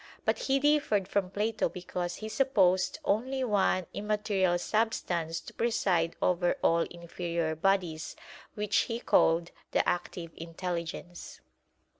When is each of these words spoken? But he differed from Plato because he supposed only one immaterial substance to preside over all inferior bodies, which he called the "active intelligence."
But 0.25 0.39
he 0.39 0.57
differed 0.59 1.07
from 1.07 1.29
Plato 1.29 1.69
because 1.69 2.15
he 2.15 2.27
supposed 2.27 2.97
only 3.05 3.43
one 3.43 3.85
immaterial 3.93 4.57
substance 4.57 5.39
to 5.41 5.53
preside 5.53 6.15
over 6.23 6.57
all 6.63 6.79
inferior 6.89 7.53
bodies, 7.55 8.15
which 8.55 8.77
he 8.89 8.99
called 8.99 9.51
the 9.73 9.87
"active 9.87 10.31
intelligence." 10.35 11.39